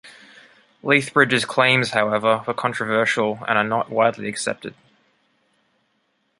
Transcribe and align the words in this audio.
Lethbridge's 0.81 1.45
claims, 1.45 1.91
however, 1.91 2.43
were 2.47 2.55
controversial 2.55 3.33
and 3.47 3.55
are 3.55 3.63
not 3.63 3.91
widely 3.91 4.27
accepted. 4.27 4.73